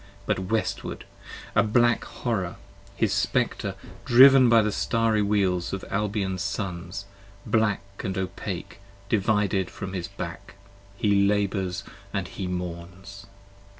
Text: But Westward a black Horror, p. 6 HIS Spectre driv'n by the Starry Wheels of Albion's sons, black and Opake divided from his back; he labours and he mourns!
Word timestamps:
But 0.25 0.39
Westward 0.39 1.05
a 1.53 1.61
black 1.61 2.05
Horror, 2.05 2.55
p. 2.57 2.89
6 2.93 2.93
HIS 2.95 3.13
Spectre 3.13 3.75
driv'n 4.03 4.49
by 4.49 4.63
the 4.63 4.71
Starry 4.71 5.21
Wheels 5.21 5.73
of 5.73 5.85
Albion's 5.91 6.41
sons, 6.41 7.05
black 7.45 7.81
and 7.99 8.15
Opake 8.17 8.79
divided 9.09 9.69
from 9.69 9.93
his 9.93 10.07
back; 10.07 10.55
he 10.97 11.27
labours 11.27 11.83
and 12.11 12.27
he 12.27 12.47
mourns! 12.47 13.27